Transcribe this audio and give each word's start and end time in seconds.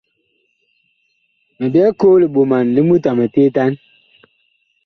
Mi 1.57 1.65
byɛɛ 1.73 1.89
koo 1.99 2.15
li 2.21 2.27
ɓoman 2.33 2.65
li 2.75 2.81
mut 2.87 3.03
a 3.09 3.11
miteetan. 3.17 3.71